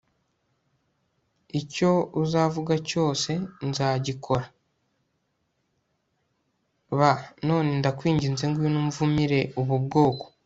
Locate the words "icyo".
1.59-1.91